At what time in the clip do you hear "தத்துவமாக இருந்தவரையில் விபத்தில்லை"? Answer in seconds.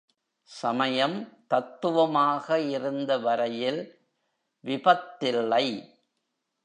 1.47-5.65